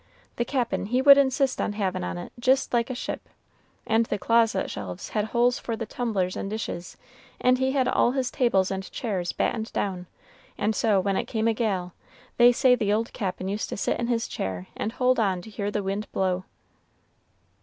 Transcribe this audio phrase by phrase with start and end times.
[0.37, 3.29] The Cap'n he would insist on havin' on't jist like a ship,
[3.85, 6.97] and the closet shelves had holes for the tumblers and dishes,
[7.39, 10.07] and he had all his tables and chairs battened down,
[10.57, 11.93] and so when it came a gale,
[12.37, 15.51] they say the old Cap'n used to sit in his chair and hold on to
[15.51, 16.45] hear the wind blow."